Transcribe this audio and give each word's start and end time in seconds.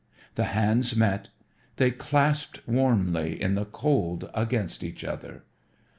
The 0.33 0.45
hands 0.45 0.95
met. 0.95 1.29
They 1.75 1.91
clasped 1.91 2.67
warmly 2.67 3.39
in 3.39 3.53
the 3.53 3.65
cold 3.65 4.31
against 4.33 4.83
each 4.83 5.03
other. 5.03 5.43